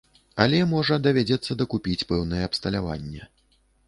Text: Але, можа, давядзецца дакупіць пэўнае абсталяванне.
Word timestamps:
Але, 0.43 0.59
можа, 0.69 0.95
давядзецца 1.07 1.57
дакупіць 1.59 2.07
пэўнае 2.13 2.39
абсталяванне. 2.47 3.23